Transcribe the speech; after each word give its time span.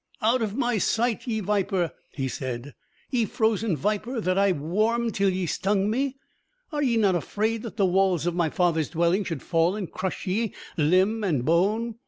"Out 0.23 0.41
of 0.41 0.55
my 0.55 0.79
sight, 0.79 1.27
ye 1.27 1.41
viper," 1.41 1.91
he 2.09 2.27
said; 2.27 2.73
"ye 3.11 3.25
frozen 3.25 3.77
viper 3.77 4.19
that 4.19 4.35
I 4.35 4.51
warmed 4.51 5.13
till 5.13 5.29
ye 5.29 5.45
stung 5.45 5.91
me! 5.91 6.17
Are 6.71 6.81
ye 6.81 6.97
not 6.97 7.13
afraid 7.13 7.61
that 7.61 7.77
the 7.77 7.85
walls 7.85 8.25
of 8.25 8.33
my 8.33 8.49
father's 8.49 8.89
dwelling 8.89 9.23
should 9.23 9.43
fall 9.43 9.75
and 9.75 9.91
crush 9.91 10.25
ye, 10.25 10.55
limb 10.75 11.23
and 11.23 11.45
bone? 11.45 11.97